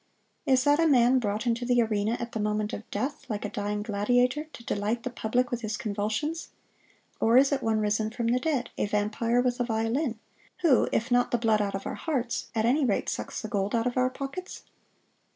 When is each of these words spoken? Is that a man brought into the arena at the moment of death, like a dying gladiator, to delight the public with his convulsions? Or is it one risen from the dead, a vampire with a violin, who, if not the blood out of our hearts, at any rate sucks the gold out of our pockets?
Is 0.47 0.63
that 0.63 0.79
a 0.79 0.87
man 0.87 1.19
brought 1.19 1.45
into 1.45 1.63
the 1.63 1.79
arena 1.83 2.17
at 2.19 2.31
the 2.31 2.39
moment 2.39 2.73
of 2.73 2.89
death, 2.89 3.29
like 3.29 3.45
a 3.45 3.49
dying 3.51 3.83
gladiator, 3.83 4.45
to 4.51 4.65
delight 4.65 5.03
the 5.03 5.11
public 5.11 5.51
with 5.51 5.61
his 5.61 5.77
convulsions? 5.77 6.49
Or 7.19 7.37
is 7.37 7.51
it 7.51 7.61
one 7.61 7.79
risen 7.79 8.09
from 8.09 8.25
the 8.25 8.39
dead, 8.39 8.71
a 8.79 8.87
vampire 8.87 9.41
with 9.41 9.59
a 9.59 9.63
violin, 9.63 10.17
who, 10.63 10.89
if 10.91 11.11
not 11.11 11.29
the 11.29 11.37
blood 11.37 11.61
out 11.61 11.75
of 11.75 11.85
our 11.85 11.93
hearts, 11.93 12.49
at 12.55 12.65
any 12.65 12.83
rate 12.83 13.09
sucks 13.09 13.43
the 13.43 13.47
gold 13.47 13.75
out 13.75 13.85
of 13.85 13.95
our 13.95 14.09
pockets? 14.09 14.63